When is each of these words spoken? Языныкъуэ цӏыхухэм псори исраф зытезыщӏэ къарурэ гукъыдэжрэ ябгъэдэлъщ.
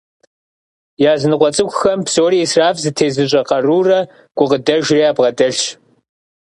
Языныкъуэ 1.13 1.49
цӏыхухэм 1.55 1.99
псори 2.05 2.37
исраф 2.45 2.75
зытезыщӏэ 2.83 3.41
къарурэ 3.49 3.99
гукъыдэжрэ 4.37 4.97
ябгъэдэлъщ. 5.09 5.59